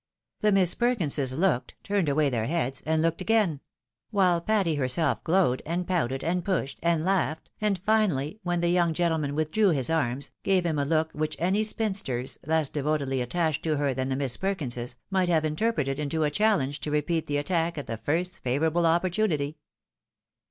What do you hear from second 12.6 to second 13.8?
devotedly attached to